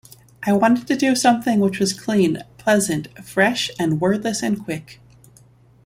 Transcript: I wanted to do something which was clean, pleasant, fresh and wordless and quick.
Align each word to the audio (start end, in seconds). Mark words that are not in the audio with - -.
I 0.41 0.51
wanted 0.53 0.87
to 0.87 0.95
do 0.95 1.15
something 1.15 1.59
which 1.59 1.77
was 1.77 1.93
clean, 1.93 2.39
pleasant, 2.57 3.07
fresh 3.23 3.69
and 3.77 4.01
wordless 4.01 4.41
and 4.41 4.59
quick. 4.63 4.99